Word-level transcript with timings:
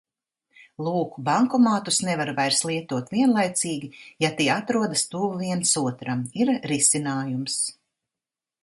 Lūk, 0.85 1.17
bankomātus 1.27 1.99
nevar 2.07 2.31
vairs 2.39 2.63
lietot 2.69 3.13
vienlaicīgi, 3.17 3.93
ja 4.27 4.33
tie 4.41 4.49
atrodas 4.57 5.05
tuvu 5.13 5.31
viens 5.47 5.79
otram. 5.87 6.27
Ir 6.45 6.55
risinājums. 6.75 7.63